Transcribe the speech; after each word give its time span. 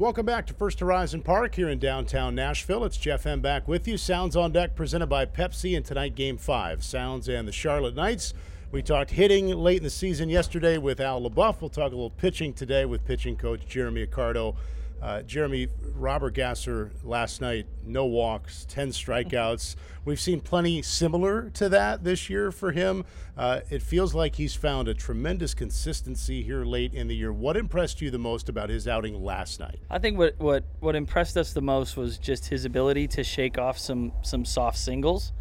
Welcome 0.00 0.24
back 0.24 0.46
to 0.46 0.54
First 0.54 0.80
Horizon 0.80 1.20
Park 1.20 1.56
here 1.56 1.68
in 1.68 1.78
downtown 1.78 2.34
Nashville. 2.34 2.86
It's 2.86 2.96
Jeff 2.96 3.24
Hem 3.24 3.42
back 3.42 3.68
with 3.68 3.86
you. 3.86 3.98
Sounds 3.98 4.34
on 4.34 4.50
deck 4.50 4.74
presented 4.74 5.08
by 5.08 5.26
Pepsi 5.26 5.76
and 5.76 5.84
tonight 5.84 6.14
game 6.14 6.38
five. 6.38 6.82
Sounds 6.82 7.28
and 7.28 7.46
the 7.46 7.52
Charlotte 7.52 7.94
Knights. 7.94 8.32
We 8.72 8.80
talked 8.80 9.10
hitting 9.10 9.48
late 9.48 9.76
in 9.76 9.82
the 9.82 9.90
season 9.90 10.30
yesterday 10.30 10.78
with 10.78 11.00
Al 11.00 11.20
LeBoeuf. 11.20 11.60
We'll 11.60 11.68
talk 11.68 11.92
a 11.92 11.96
little 11.96 12.08
pitching 12.08 12.54
today 12.54 12.86
with 12.86 13.04
pitching 13.04 13.36
coach 13.36 13.66
Jeremy 13.68 14.06
Accardo. 14.06 14.56
Uh, 15.02 15.22
Jeremy, 15.22 15.68
Robert 15.94 16.34
Gasser 16.34 16.90
last 17.02 17.40
night, 17.40 17.66
no 17.84 18.04
walks, 18.04 18.66
10 18.68 18.90
strikeouts. 18.90 19.76
We've 20.04 20.20
seen 20.20 20.40
plenty 20.40 20.82
similar 20.82 21.50
to 21.50 21.68
that 21.70 22.04
this 22.04 22.28
year 22.28 22.52
for 22.52 22.72
him. 22.72 23.04
Uh, 23.36 23.60
it 23.70 23.82
feels 23.82 24.14
like 24.14 24.36
he's 24.36 24.54
found 24.54 24.88
a 24.88 24.94
tremendous 24.94 25.54
consistency 25.54 26.42
here 26.42 26.64
late 26.64 26.92
in 26.92 27.08
the 27.08 27.16
year. 27.16 27.32
What 27.32 27.56
impressed 27.56 28.02
you 28.02 28.10
the 28.10 28.18
most 28.18 28.48
about 28.48 28.68
his 28.68 28.86
outing 28.86 29.22
last 29.22 29.60
night? 29.60 29.78
I 29.88 29.98
think 29.98 30.18
what, 30.18 30.38
what, 30.38 30.64
what 30.80 30.94
impressed 30.94 31.36
us 31.36 31.52
the 31.52 31.62
most 31.62 31.96
was 31.96 32.18
just 32.18 32.48
his 32.48 32.66
ability 32.66 33.08
to 33.08 33.24
shake 33.24 33.58
off 33.58 33.78
some, 33.78 34.12
some 34.22 34.44
soft 34.44 34.78
singles. 34.78 35.32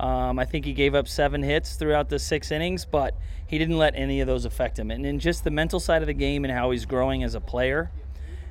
Um, 0.00 0.38
I 0.38 0.44
think 0.44 0.64
he 0.64 0.74
gave 0.74 0.94
up 0.94 1.08
seven 1.08 1.42
hits 1.42 1.74
throughout 1.74 2.08
the 2.08 2.18
six 2.18 2.50
innings, 2.52 2.84
but 2.84 3.14
he 3.46 3.58
didn't 3.58 3.78
let 3.78 3.94
any 3.96 4.20
of 4.20 4.26
those 4.26 4.44
affect 4.44 4.78
him. 4.78 4.90
And 4.90 5.04
in 5.04 5.18
just 5.18 5.44
the 5.44 5.50
mental 5.50 5.80
side 5.80 6.02
of 6.02 6.06
the 6.06 6.14
game 6.14 6.44
and 6.44 6.52
how 6.52 6.70
he's 6.70 6.84
growing 6.84 7.24
as 7.24 7.34
a 7.34 7.40
player, 7.40 7.90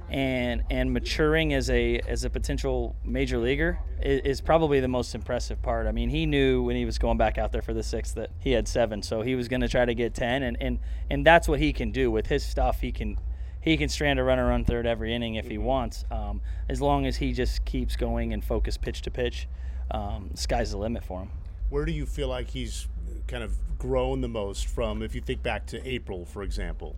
and 0.10 0.64
and 0.70 0.94
maturing 0.94 1.54
as 1.54 1.70
a 1.70 2.00
as 2.08 2.24
a 2.24 2.30
potential 2.30 2.96
major 3.04 3.38
leaguer 3.38 3.80
is, 4.02 4.22
is, 4.22 4.42
probably 4.42 4.80
the 4.80 4.88
most 4.88 5.14
impressive 5.14 5.62
part. 5.62 5.86
I 5.86 5.92
mean, 5.92 6.10
he 6.10 6.26
knew 6.26 6.64
when 6.64 6.76
he 6.76 6.86
was 6.86 6.98
going 6.98 7.18
back 7.18 7.38
out 7.38 7.52
there 7.52 7.62
for 7.62 7.74
the 7.74 7.84
sixth 7.84 8.16
that 8.16 8.32
he 8.40 8.52
had 8.52 8.68
seven, 8.68 9.02
so 9.02 9.22
he 9.22 9.36
was 9.36 9.48
going 9.48 9.62
to 9.62 9.68
try 9.68 9.84
to 9.86 9.94
get 9.94 10.14
ten, 10.14 10.44
and 10.44 10.58
and 10.62 10.80
and 11.10 11.26
that's 11.26 11.48
what 11.48 11.60
he 11.60 11.74
can 11.74 11.92
do 11.92 12.10
with 12.10 12.28
his 12.28 12.46
stuff. 12.46 12.80
He 12.80 12.92
can 12.92 13.18
he 13.60 13.76
can 13.76 13.90
strand 13.90 14.18
a 14.20 14.24
runner 14.24 14.52
on 14.52 14.64
third 14.64 14.86
every 14.86 15.14
inning 15.14 15.36
if 15.36 15.48
he 15.48 15.58
wants, 15.58 16.06
um, 16.10 16.42
as 16.70 16.82
long 16.82 17.06
as 17.06 17.18
he 17.18 17.34
just 17.34 17.66
keeps 17.66 17.98
going 17.98 18.32
and 18.32 18.44
focus 18.44 18.78
pitch 18.78 19.02
to 19.02 19.12
pitch. 19.12 19.48
Um, 19.92 20.31
sky's 20.36 20.72
the 20.72 20.78
limit 20.78 21.03
for 21.03 21.22
him. 21.22 21.31
Where 21.70 21.84
do 21.84 21.92
you 21.92 22.06
feel 22.06 22.30
like 22.30 22.50
he's 22.50 22.88
kind 23.28 23.44
of 23.44 23.58
grown 23.78 24.22
the 24.22 24.30
most 24.30 24.68
from? 24.68 25.02
If 25.02 25.16
you 25.16 25.22
think 25.22 25.44
back 25.44 25.66
to 25.68 25.86
April, 25.86 26.26
for 26.26 26.44
example. 26.44 26.96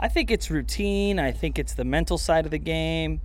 I 0.00 0.08
think 0.08 0.30
it's 0.30 0.50
routine. 0.50 1.18
I 1.18 1.32
think 1.32 1.58
it's 1.58 1.74
the 1.74 1.84
mental 1.84 2.18
side 2.18 2.44
of 2.44 2.50
the 2.50 2.58
game, 2.58 3.20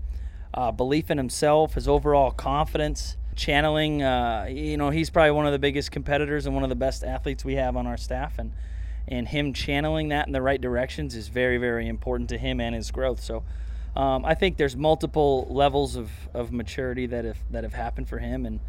uh, 0.54 0.72
belief 0.72 1.12
in 1.12 1.18
himself, 1.18 1.76
his 1.76 1.88
overall 1.88 2.32
confidence, 2.32 3.16
channeling. 3.36 4.02
Uh, 4.02 4.48
you 4.50 4.78
know, 4.78 4.90
he's 4.90 5.10
probably 5.10 5.32
one 5.32 5.46
of 5.46 5.52
the 5.52 5.60
biggest 5.60 5.92
competitors 5.92 6.46
and 6.46 6.56
one 6.56 6.64
of 6.64 6.70
the 6.70 6.76
best 6.76 7.04
athletes 7.04 7.46
we 7.46 7.56
have 7.56 7.78
on 7.78 7.86
our 7.86 7.98
staff, 7.98 8.40
and 8.40 8.52
and 9.08 9.28
him 9.28 9.54
channeling 9.54 10.10
that 10.10 10.26
in 10.28 10.34
the 10.34 10.42
right 10.42 10.62
directions 10.62 11.16
is 11.16 11.28
very, 11.28 11.58
very 11.58 11.88
important 11.88 12.30
to 12.30 12.38
him 12.38 12.60
and 12.60 12.76
his 12.76 12.92
growth. 12.92 13.22
So. 13.22 13.44
Um, 13.96 14.26
I 14.26 14.34
think 14.34 14.58
there's 14.58 14.76
multiple 14.76 15.46
levels 15.52 15.96
of, 15.96 16.10
of 16.34 16.52
maturity 16.52 17.06
that 17.06 17.26
have 17.26 17.38
that 17.52 17.64
have 17.64 17.74
happened 17.74 18.10
for 18.10 18.18
him, 18.18 18.48
and 18.48 18.60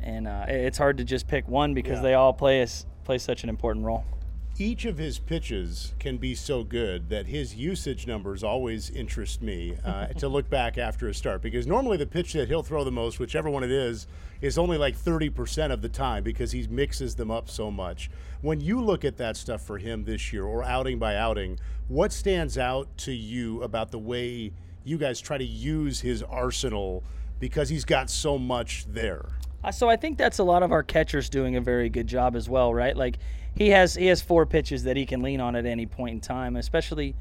and 0.00 0.28
uh, 0.28 0.44
it's 0.46 0.78
hard 0.78 0.98
to 0.98 1.04
just 1.04 1.26
pick 1.26 1.48
one 1.48 1.74
because 1.74 1.96
yeah. 1.96 2.02
they 2.02 2.14
all 2.14 2.32
play 2.32 2.62
a, 2.62 2.68
play 3.02 3.18
such 3.18 3.42
an 3.42 3.48
important 3.48 3.84
role 3.84 4.04
each 4.58 4.84
of 4.84 4.98
his 4.98 5.18
pitches 5.18 5.94
can 5.98 6.18
be 6.18 6.34
so 6.34 6.62
good 6.62 7.08
that 7.08 7.26
his 7.26 7.54
usage 7.54 8.06
numbers 8.06 8.44
always 8.44 8.90
interest 8.90 9.40
me 9.40 9.76
uh, 9.84 10.06
to 10.18 10.28
look 10.28 10.50
back 10.50 10.76
after 10.76 11.08
a 11.08 11.14
start 11.14 11.40
because 11.40 11.66
normally 11.66 11.96
the 11.96 12.06
pitch 12.06 12.34
that 12.34 12.48
he'll 12.48 12.62
throw 12.62 12.84
the 12.84 12.90
most, 12.90 13.18
whichever 13.18 13.48
one 13.48 13.64
it 13.64 13.70
is, 13.70 14.06
is 14.42 14.58
only 14.58 14.76
like 14.76 14.96
30% 14.96 15.72
of 15.72 15.80
the 15.80 15.88
time 15.88 16.22
because 16.22 16.52
he 16.52 16.66
mixes 16.68 17.14
them 17.14 17.30
up 17.30 17.48
so 17.48 17.70
much. 17.70 18.10
When 18.42 18.60
you 18.60 18.80
look 18.80 19.04
at 19.04 19.16
that 19.16 19.36
stuff 19.36 19.62
for 19.62 19.78
him 19.78 20.04
this 20.04 20.32
year 20.32 20.44
or 20.44 20.62
outing 20.64 20.98
by 20.98 21.16
outing, 21.16 21.58
what 21.88 22.12
stands 22.12 22.58
out 22.58 22.88
to 22.98 23.12
you 23.12 23.62
about 23.62 23.90
the 23.90 23.98
way 23.98 24.52
you 24.84 24.98
guys 24.98 25.20
try 25.20 25.38
to 25.38 25.44
use 25.44 26.00
his 26.00 26.22
arsenal 26.24 27.04
because 27.40 27.68
he's 27.68 27.84
got 27.84 28.10
so 28.10 28.36
much 28.36 28.84
there? 28.88 29.30
Uh, 29.64 29.70
so 29.70 29.88
I 29.88 29.96
think 29.96 30.18
that's 30.18 30.38
a 30.38 30.44
lot 30.44 30.62
of 30.62 30.72
our 30.72 30.82
catchers 30.82 31.28
doing 31.28 31.56
a 31.56 31.60
very 31.60 31.88
good 31.88 32.06
job 32.06 32.34
as 32.34 32.48
well, 32.48 32.74
right? 32.74 32.96
Like 32.96 33.18
he 33.54 33.68
has 33.70 33.94
he 33.94 34.06
has 34.06 34.20
four 34.20 34.46
pitches 34.46 34.84
that 34.84 34.96
he 34.96 35.06
can 35.06 35.22
lean 35.22 35.40
on 35.40 35.54
at 35.56 35.66
any 35.66 35.86
point 35.86 36.14
in 36.14 36.20
time, 36.20 36.56
especially 36.56 37.14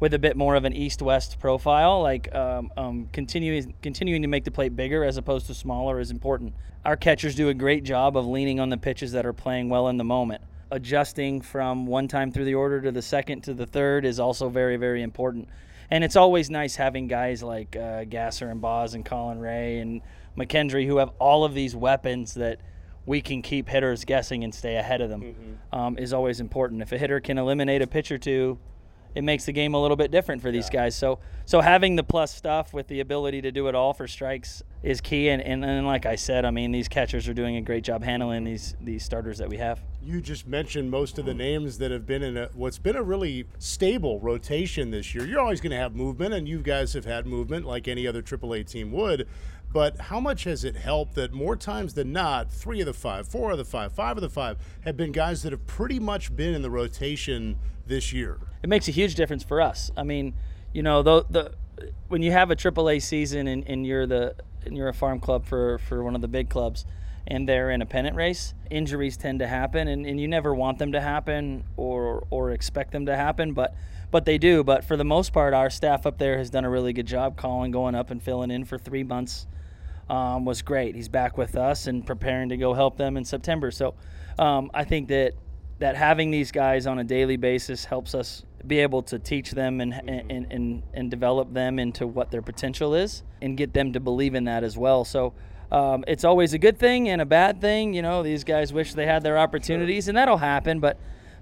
with 0.00 0.14
a 0.14 0.18
bit 0.18 0.36
more 0.36 0.54
of 0.54 0.64
an 0.64 0.72
east-west 0.72 1.38
profile. 1.40 2.02
Like 2.02 2.34
um, 2.34 2.72
um, 2.76 3.08
continuing 3.12 3.74
continuing 3.82 4.22
to 4.22 4.28
make 4.28 4.44
the 4.44 4.50
plate 4.50 4.74
bigger 4.74 5.04
as 5.04 5.16
opposed 5.16 5.46
to 5.46 5.54
smaller 5.54 6.00
is 6.00 6.10
important. 6.10 6.54
Our 6.84 6.96
catchers 6.96 7.34
do 7.34 7.48
a 7.48 7.54
great 7.54 7.84
job 7.84 8.16
of 8.16 8.26
leaning 8.26 8.60
on 8.60 8.70
the 8.70 8.78
pitches 8.78 9.12
that 9.12 9.26
are 9.26 9.32
playing 9.32 9.68
well 9.68 9.88
in 9.88 9.98
the 9.98 10.04
moment. 10.04 10.42
Adjusting 10.70 11.40
from 11.40 11.86
one 11.86 12.08
time 12.08 12.30
through 12.30 12.44
the 12.44 12.54
order 12.54 12.80
to 12.80 12.92
the 12.92 13.02
second 13.02 13.42
to 13.42 13.54
the 13.54 13.66
third 13.66 14.04
is 14.04 14.18
also 14.18 14.48
very 14.48 14.76
very 14.76 15.02
important. 15.02 15.48
And 15.90 16.04
it's 16.04 16.16
always 16.16 16.50
nice 16.50 16.76
having 16.76 17.08
guys 17.08 17.42
like 17.42 17.74
uh, 17.74 18.04
Gasser 18.04 18.50
and 18.50 18.60
Boz 18.60 18.94
and 18.94 19.04
Colin 19.04 19.38
Ray 19.38 19.78
and 19.78 20.02
McKendry 20.38 20.86
who 20.86 20.98
have 20.98 21.10
all 21.18 21.44
of 21.44 21.54
these 21.54 21.74
weapons 21.74 22.34
that 22.34 22.60
we 23.06 23.20
can 23.20 23.42
keep 23.42 23.68
hitters 23.68 24.04
guessing 24.04 24.44
and 24.44 24.54
stay 24.54 24.76
ahead 24.76 25.00
of 25.00 25.08
them 25.08 25.22
mm-hmm. 25.22 25.78
um, 25.78 25.98
is 25.98 26.12
always 26.12 26.40
important. 26.40 26.82
If 26.82 26.92
a 26.92 26.98
hitter 26.98 27.20
can 27.20 27.38
eliminate 27.38 27.80
a 27.80 27.86
pitch 27.86 28.12
or 28.12 28.18
two, 28.18 28.58
it 29.14 29.24
makes 29.24 29.46
the 29.46 29.52
game 29.52 29.74
a 29.74 29.80
little 29.80 29.96
bit 29.96 30.10
different 30.10 30.42
for 30.42 30.50
these 30.50 30.68
yeah. 30.72 30.82
guys. 30.82 30.94
So 30.94 31.18
so 31.46 31.60
having 31.60 31.96
the 31.96 32.04
plus 32.04 32.34
stuff 32.34 32.74
with 32.74 32.88
the 32.88 33.00
ability 33.00 33.40
to 33.42 33.50
do 33.50 33.68
it 33.68 33.74
all 33.74 33.94
for 33.94 34.06
strikes 34.06 34.62
is 34.82 35.00
key. 35.00 35.30
And, 35.30 35.42
and, 35.42 35.64
and 35.64 35.86
like 35.86 36.04
I 36.04 36.14
said, 36.14 36.44
I 36.44 36.50
mean 36.50 36.72
these 36.72 36.88
catchers 36.88 37.26
are 37.26 37.34
doing 37.34 37.56
a 37.56 37.62
great 37.62 37.82
job 37.82 38.04
handling 38.04 38.44
these 38.44 38.76
these 38.80 39.02
starters 39.02 39.38
that 39.38 39.48
we 39.48 39.56
have. 39.56 39.80
You 40.02 40.20
just 40.20 40.46
mentioned 40.46 40.90
most 40.90 41.18
of 41.18 41.24
the 41.24 41.34
names 41.34 41.78
that 41.78 41.90
have 41.90 42.06
been 42.06 42.22
in 42.22 42.36
a, 42.36 42.48
what's 42.54 42.78
been 42.78 42.96
a 42.96 43.02
really 43.02 43.46
stable 43.58 44.20
rotation 44.20 44.90
this 44.90 45.14
year. 45.14 45.26
You're 45.26 45.40
always 45.40 45.60
going 45.60 45.72
to 45.72 45.76
have 45.76 45.94
movement, 45.94 46.32
and 46.34 46.48
you 46.48 46.60
guys 46.60 46.92
have 46.94 47.04
had 47.04 47.26
movement 47.26 47.66
like 47.66 47.88
any 47.88 48.06
other 48.06 48.22
AAA 48.22 48.70
team 48.70 48.92
would. 48.92 49.26
But 49.72 50.00
how 50.00 50.18
much 50.18 50.44
has 50.44 50.64
it 50.64 50.76
helped 50.76 51.14
that 51.16 51.32
more 51.32 51.54
times 51.54 51.94
than 51.94 52.12
not, 52.12 52.50
three 52.50 52.80
of 52.80 52.86
the 52.86 52.94
five, 52.94 53.28
four 53.28 53.50
of 53.50 53.58
the 53.58 53.64
five, 53.64 53.92
five 53.92 54.16
of 54.16 54.22
the 54.22 54.30
five 54.30 54.56
have 54.82 54.96
been 54.96 55.12
guys 55.12 55.42
that 55.42 55.52
have 55.52 55.66
pretty 55.66 56.00
much 56.00 56.34
been 56.34 56.54
in 56.54 56.62
the 56.62 56.70
rotation 56.70 57.58
this 57.86 58.12
year? 58.12 58.38
It 58.62 58.68
makes 58.68 58.88
a 58.88 58.92
huge 58.92 59.14
difference 59.14 59.44
for 59.44 59.60
us. 59.60 59.90
I 59.96 60.04
mean, 60.04 60.34
you 60.72 60.82
know, 60.82 61.02
the, 61.02 61.24
the 61.28 61.54
when 62.08 62.22
you 62.22 62.32
have 62.32 62.50
a 62.50 62.56
AAA 62.56 63.02
season 63.02 63.46
and, 63.46 63.62
and 63.68 63.86
you're 63.86 64.06
the 64.06 64.34
and 64.64 64.76
you're 64.76 64.88
a 64.88 64.94
farm 64.94 65.20
club 65.20 65.46
for, 65.46 65.78
for 65.78 66.02
one 66.02 66.14
of 66.14 66.20
the 66.20 66.28
big 66.28 66.48
clubs 66.50 66.84
and 67.26 67.48
they're 67.48 67.70
in 67.70 67.82
a 67.82 67.86
pennant 67.86 68.16
race, 68.16 68.54
injuries 68.70 69.16
tend 69.16 69.38
to 69.38 69.46
happen 69.46 69.86
and, 69.86 70.06
and 70.06 70.18
you 70.18 70.26
never 70.26 70.54
want 70.54 70.78
them 70.78 70.92
to 70.92 71.00
happen 71.00 71.64
or 71.76 72.26
or 72.30 72.52
expect 72.52 72.92
them 72.92 73.04
to 73.04 73.14
happen, 73.14 73.52
but 73.52 73.74
but 74.10 74.24
they 74.24 74.38
do. 74.38 74.64
But 74.64 74.84
for 74.86 74.96
the 74.96 75.04
most 75.04 75.34
part, 75.34 75.52
our 75.52 75.68
staff 75.68 76.06
up 76.06 76.16
there 76.16 76.38
has 76.38 76.48
done 76.48 76.64
a 76.64 76.70
really 76.70 76.94
good 76.94 77.06
job 77.06 77.36
calling, 77.36 77.70
going 77.70 77.94
up 77.94 78.10
and 78.10 78.22
filling 78.22 78.50
in 78.50 78.64
for 78.64 78.78
three 78.78 79.04
months 79.04 79.46
um, 80.08 80.44
was 80.44 80.62
great. 80.62 80.94
He's 80.94 81.08
back 81.08 81.36
with 81.36 81.56
us 81.56 81.86
and 81.86 82.06
preparing 82.06 82.48
to 82.50 82.56
go 82.56 82.74
help 82.74 82.96
them 82.96 83.16
in 83.16 83.24
September. 83.24 83.70
So 83.70 83.94
um, 84.38 84.70
I 84.74 84.84
think 84.84 85.08
that 85.08 85.34
that 85.78 85.96
having 85.96 86.30
these 86.30 86.50
guys 86.50 86.86
on 86.86 86.98
a 86.98 87.04
daily 87.04 87.36
basis 87.36 87.84
helps 87.84 88.14
us 88.14 88.44
be 88.66 88.80
able 88.80 89.00
to 89.00 89.18
teach 89.18 89.52
them 89.52 89.80
and, 89.80 89.94
and, 89.94 90.46
and, 90.50 90.82
and 90.92 91.10
develop 91.10 91.52
them 91.52 91.78
into 91.78 92.04
what 92.04 92.32
their 92.32 92.42
potential 92.42 92.94
is 92.94 93.22
and 93.40 93.56
get 93.56 93.72
them 93.72 93.92
to 93.92 94.00
believe 94.00 94.34
in 94.34 94.44
that 94.44 94.64
as 94.64 94.76
well. 94.76 95.04
So 95.04 95.34
um, 95.70 96.04
it's 96.08 96.24
always 96.24 96.54
a 96.54 96.58
good 96.58 96.78
thing 96.78 97.08
and 97.08 97.22
a 97.22 97.26
bad 97.26 97.60
thing. 97.60 97.94
You 97.94 98.02
know, 98.02 98.22
these 98.22 98.42
guys 98.42 98.72
wish 98.72 98.94
they 98.94 99.06
had 99.06 99.22
their 99.22 99.38
opportunities, 99.38 100.08
and 100.08 100.16
that'll 100.16 100.38
happen. 100.38 100.80
But 100.80 100.98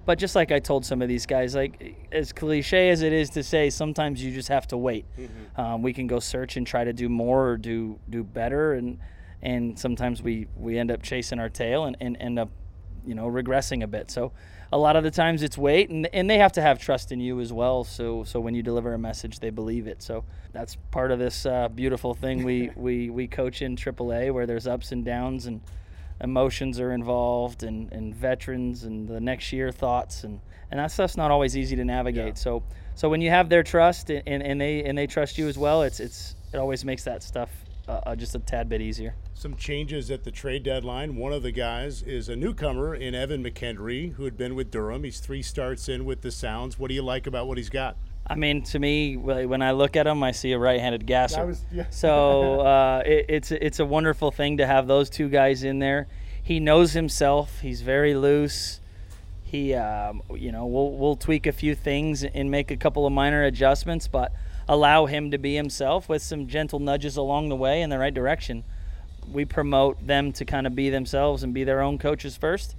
but 0.07 0.17
just 0.17 0.35
like 0.35 0.53
I 0.53 0.59
told 0.59 0.85
some 0.85 1.01
of 1.01 1.09
these 1.09 1.25
guys, 1.25 1.53
like 1.53 2.07
as 2.13 2.31
cliche 2.31 2.89
as 2.91 3.01
it 3.01 3.11
is 3.11 3.29
to 3.31 3.43
say, 3.43 3.69
sometimes 3.69 4.23
you 4.23 4.33
just 4.33 4.47
have 4.47 4.65
to 4.69 4.77
wait. 4.77 5.05
Mm-hmm. 5.19 5.59
Um, 5.59 5.81
we 5.81 5.91
can 5.91 6.07
go 6.07 6.19
search 6.19 6.55
and 6.55 6.65
try 6.65 6.85
to 6.85 6.93
do 6.93 7.09
more 7.09 7.49
or 7.49 7.57
do 7.57 7.99
do 8.09 8.23
better, 8.23 8.73
and 8.73 8.99
and 9.41 9.77
sometimes 9.77 10.23
we 10.23 10.47
we 10.55 10.79
end 10.79 10.91
up 10.91 11.03
chasing 11.03 11.39
our 11.39 11.49
tail 11.49 11.83
and, 11.83 11.97
and 11.99 12.15
end 12.21 12.39
up, 12.39 12.49
you 13.05 13.15
know, 13.15 13.27
regressing 13.27 13.83
a 13.83 13.87
bit. 13.87 14.09
So 14.09 14.31
a 14.71 14.77
lot 14.77 14.95
of 14.95 15.03
the 15.03 15.11
times 15.11 15.43
it's 15.43 15.57
wait, 15.57 15.89
and 15.89 16.07
and 16.13 16.29
they 16.29 16.37
have 16.37 16.53
to 16.53 16.61
have 16.61 16.79
trust 16.79 17.11
in 17.11 17.19
you 17.19 17.41
as 17.41 17.51
well. 17.51 17.83
So 17.83 18.23
so 18.23 18.39
when 18.39 18.55
you 18.55 18.63
deliver 18.63 18.93
a 18.93 18.97
message, 18.97 19.41
they 19.41 19.49
believe 19.49 19.87
it. 19.87 20.01
So 20.01 20.23
that's 20.53 20.77
part 20.89 21.11
of 21.11 21.19
this 21.19 21.45
uh, 21.45 21.67
beautiful 21.67 22.13
thing 22.13 22.45
we 22.45 22.71
we 22.77 23.09
we 23.09 23.27
coach 23.27 23.61
in 23.61 23.75
AAA, 23.75 24.33
where 24.33 24.45
there's 24.45 24.67
ups 24.67 24.93
and 24.93 25.03
downs 25.03 25.47
and 25.47 25.59
emotions 26.21 26.79
are 26.79 26.91
involved 26.93 27.63
and, 27.63 27.91
and 27.91 28.15
veterans 28.15 28.83
and 28.83 29.07
the 29.07 29.19
next 29.19 29.53
year 29.53 29.71
thoughts 29.71 30.23
and, 30.23 30.39
and 30.71 30.79
that 30.79 30.91
stuff's 30.91 31.17
not 31.17 31.31
always 31.31 31.55
easy 31.55 31.75
to 31.75 31.85
navigate. 31.85 32.27
Yeah. 32.27 32.33
So 32.33 32.63
so 32.95 33.09
when 33.09 33.21
you 33.21 33.29
have 33.29 33.49
their 33.49 33.63
trust 33.63 34.09
and, 34.09 34.41
and 34.43 34.59
they 34.59 34.83
and 34.83 34.97
they 34.97 35.07
trust 35.07 35.37
you 35.37 35.47
as 35.47 35.57
well, 35.57 35.83
it's 35.83 35.99
it's 35.99 36.35
it 36.51 36.57
always 36.57 36.83
makes 36.83 37.03
that 37.03 37.21
stuff 37.21 37.49
uh, 37.87 38.01
uh, 38.05 38.15
just 38.15 38.35
a 38.35 38.39
tad 38.39 38.67
bit 38.67 38.81
easier. 38.81 39.13
Some 39.33 39.55
changes 39.55 40.09
at 40.11 40.23
the 40.23 40.31
trade 40.31 40.63
deadline. 40.63 41.15
One 41.15 41.31
of 41.31 41.43
the 41.43 41.51
guys 41.51 42.01
is 42.01 42.27
a 42.27 42.35
newcomer 42.35 42.95
in 42.95 43.13
Evan 43.13 43.43
McKendry, 43.43 44.13
who 44.13 44.25
had 44.25 44.35
been 44.35 44.55
with 44.55 44.71
Durham. 44.71 45.03
He's 45.03 45.19
three 45.19 45.41
starts 45.41 45.87
in 45.87 46.05
with 46.05 46.21
the 46.21 46.31
Sounds. 46.31 46.79
What 46.79 46.89
do 46.89 46.95
you 46.95 47.03
like 47.03 47.27
about 47.27 47.47
what 47.47 47.57
he's 47.57 47.69
got? 47.69 47.97
I 48.29 48.35
mean, 48.35 48.61
to 48.63 48.79
me, 48.79 49.15
when 49.15 49.61
I 49.61 49.71
look 49.71 49.95
at 49.95 50.05
him, 50.05 50.21
I 50.21 50.31
see 50.31 50.51
a 50.51 50.59
right-handed 50.59 51.05
Gasser. 51.05 51.45
Was, 51.45 51.63
yeah. 51.71 51.85
so 51.89 52.61
uh, 52.61 53.03
it, 53.05 53.25
it's 53.29 53.51
it's 53.51 53.79
a 53.79 53.85
wonderful 53.85 54.31
thing 54.31 54.57
to 54.57 54.67
have 54.67 54.87
those 54.87 55.09
two 55.09 55.29
guys 55.29 55.63
in 55.63 55.79
there. 55.79 56.07
He 56.43 56.59
knows 56.59 56.93
himself. 56.93 57.59
He's 57.61 57.81
very 57.81 58.15
loose. 58.15 58.81
He, 59.43 59.73
um, 59.73 60.21
you 60.35 60.51
know, 60.51 60.65
we'll 60.65 60.91
we'll 60.91 61.15
tweak 61.15 61.47
a 61.47 61.53
few 61.53 61.73
things 61.73 62.23
and 62.23 62.51
make 62.51 62.69
a 62.69 62.77
couple 62.77 63.05
of 63.05 63.13
minor 63.13 63.43
adjustments, 63.43 64.07
but 64.07 64.33
allow 64.67 65.05
him 65.05 65.31
to 65.31 65.37
be 65.37 65.55
himself 65.55 66.09
with 66.09 66.21
some 66.21 66.47
gentle 66.47 66.79
nudges 66.79 67.15
along 67.15 67.47
the 67.49 67.55
way 67.55 67.81
in 67.81 67.89
the 67.89 67.97
right 67.97 68.13
direction. 68.13 68.65
We 69.31 69.45
promote 69.45 70.05
them 70.05 70.33
to 70.33 70.45
kind 70.45 70.67
of 70.67 70.75
be 70.75 70.89
themselves 70.89 71.43
and 71.43 71.53
be 71.53 71.63
their 71.63 71.81
own 71.81 71.97
coaches 71.97 72.35
first. 72.35 72.75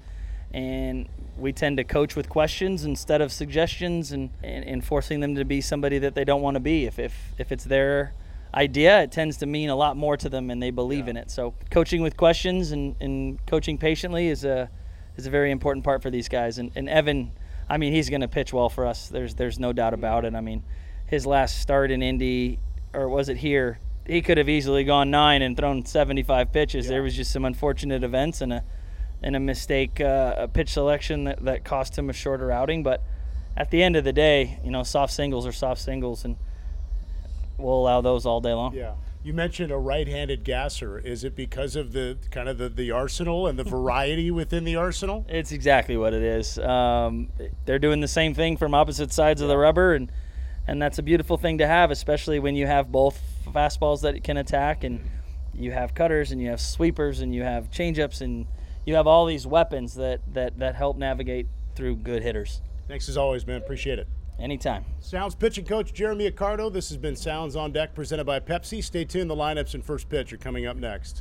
And 0.53 1.09
we 1.37 1.53
tend 1.53 1.77
to 1.77 1.85
coach 1.85 2.17
with 2.17 2.29
questions 2.29 2.85
instead 2.85 3.21
of 3.21 3.33
suggestions 3.33 4.12
and, 4.12 4.31
and, 4.43 4.65
and 4.65 4.85
forcing 4.85 5.21
them 5.21 5.35
to 5.37 5.45
be 5.45 5.61
somebody 5.61 5.99
that 5.99 6.15
they 6.15 6.25
don't 6.25 6.43
want 6.43 6.55
to 6.55 6.61
be. 6.61 6.87
If, 6.87 6.99
if, 6.99 7.15
if 7.39 7.53
it's 7.53 7.65
their 7.65 8.15
idea, 8.55 9.03
it 9.03 9.12
tends 9.12 9.37
to 9.39 9.47
mean 9.47 9.69
a 9.69 9.77
lot 9.77 9.97
more 9.97 10.17
to 10.17 10.29
them 10.29 10.50
and 10.50 10.62
they 10.62 10.71
believe 10.71 11.05
yeah. 11.05 11.11
in 11.11 11.17
it. 11.17 11.31
So 11.31 11.55
coaching 11.71 12.03
with 12.03 12.17
questions 12.17 12.73
and, 12.73 12.97
and 13.00 13.45
coaching 13.47 13.79
patiently 13.79 14.29
is 14.29 14.45
a, 14.45 14.71
is 15.17 15.27
a 15.27 15.31
very 15.31 15.50
important 15.50 15.85
part 15.85 16.03
for 16.03 16.11
these 16.11 16.29
guys. 16.29 16.59
And, 16.59 16.73
and 16.75 16.89
Evan, 16.89 17.33
I 17.69 17.77
mean, 17.77 17.93
he's 17.93 18.11
going 18.11 18.23
to 18.23 18.29
pitch 18.29 18.53
well 18.53 18.69
for 18.69 18.87
us. 18.87 19.09
There's, 19.09 19.35
there's 19.35 19.59
no 19.59 19.73
doubt 19.73 19.95
about 19.95 20.25
it. 20.25 20.35
I 20.35 20.41
mean, 20.41 20.65
his 21.06 21.27
last 21.27 21.61
start 21.61 21.91
in 21.91 22.03
Indy, 22.03 22.59
or 22.93 23.09
was 23.09 23.29
it 23.29 23.39
here? 23.39 23.79
He 24.06 24.23
could 24.23 24.39
have 24.39 24.49
easily 24.49 24.85
gone 24.85 25.11
nine 25.11 25.43
and 25.43 25.56
thrown 25.56 25.85
75 25.85 26.53
pitches. 26.53 26.87
Yeah. 26.87 26.93
There 26.93 27.03
was 27.03 27.15
just 27.15 27.31
some 27.31 27.45
unfortunate 27.45 28.03
events 28.03 28.41
and 28.41 28.53
a 28.55 28.65
and 29.23 29.35
a 29.35 29.41
mistake, 29.41 30.00
uh, 30.00 30.35
a 30.38 30.49
pitch 30.49 30.70
selection 30.70 31.25
that, 31.25 31.44
that 31.44 31.65
cost 31.65 31.99
him 31.99 32.09
a 32.09 32.12
shorter 32.12 32.53
outing. 32.53 32.82
But 32.82 33.03
at 33.56 33.70
the 33.70 33.82
end 33.82 33.97
of 33.97 34.05
the 34.05 34.12
day, 34.12 34.61
you 34.65 34.70
know, 34.70 34.82
soft 34.82 35.12
singles 35.12 35.47
are 35.47 35.53
soft 35.53 35.81
singles, 35.81 36.25
and 36.25 36.37
we'll 37.56 37.75
allow 37.75 38.00
those 38.00 38.25
all 38.26 38.41
day 38.41 38.53
long. 38.53 38.75
Yeah. 38.75 38.94
You 39.25 39.35
mentioned 39.35 39.73
a 39.73 39.76
right-handed 39.76 40.44
Gasser. 40.44 40.99
Is 40.99 41.25
it 41.25 41.35
because 41.35 41.75
of 41.75 41.93
the 41.93 42.17
kind 42.31 42.49
of 42.49 42.56
the, 42.56 42.69
the 42.69 42.93
arsenal 42.93 43.49
and 43.49 43.59
the 43.59 43.65
variety 43.79 44.31
within 44.31 44.65
the 44.65 44.76
arsenal? 44.76 45.26
It's 45.29 45.50
exactly 45.50 45.97
what 45.97 46.14
it 46.14 46.23
is. 46.23 46.59
Um, 46.59 47.31
they're 47.64 47.81
doing 47.81 48.00
the 48.00 48.09
same 48.09 48.32
thing 48.32 48.56
from 48.56 48.75
opposite 48.75 49.12
sides 49.12 49.41
of 49.43 49.49
the 49.49 49.59
rubber, 49.59 49.94
and 49.94 50.11
and 50.69 50.81
that's 50.81 50.99
a 50.99 51.03
beautiful 51.03 51.38
thing 51.38 51.59
to 51.59 51.67
have, 51.67 51.91
especially 51.91 52.38
when 52.38 52.55
you 52.55 52.67
have 52.67 52.93
both 52.93 53.21
fastballs 53.47 54.03
that 54.03 54.23
can 54.23 54.37
attack, 54.37 54.85
and 54.85 55.00
you 55.53 55.73
have 55.73 55.94
cutters, 55.94 56.31
and 56.31 56.41
you 56.41 56.50
have 56.50 56.61
sweepers, 56.61 57.21
and 57.21 57.35
you 57.35 57.43
have 57.43 57.71
changeups, 57.71 58.21
and 58.21 58.47
you 58.88 58.94
have 58.94 59.06
all 59.06 59.26
these 59.26 59.46
weapons 59.46 59.96
that, 59.96 60.23
that, 60.32 60.58
that 60.58 60.75
help 60.75 60.96
navigate 60.96 61.46
through 61.75 61.94
good 61.94 62.23
hitters. 62.23 62.62
Thanks 62.88 63.06
as 63.11 63.19
always, 63.19 63.46
man. 63.46 63.58
Appreciate 63.58 63.99
it. 63.99 64.08
Anytime. 64.38 64.87
Sounds 64.99 65.35
pitching 65.35 65.67
coach 65.67 65.93
Jeremy 65.93 66.31
Accardo. 66.31 66.73
This 66.73 66.88
has 66.88 66.96
been 66.96 67.14
Sounds 67.14 67.55
on 67.55 67.70
Deck 67.70 67.94
presented 67.94 68.25
by 68.25 68.40
Pepsi. 68.40 68.82
Stay 68.82 69.05
tuned. 69.05 69.29
The 69.29 69.37
lineups 69.37 69.75
and 69.75 69.85
first 69.85 70.08
pitch 70.08 70.32
are 70.32 70.38
coming 70.38 70.64
up 70.64 70.79
next. 70.79 71.20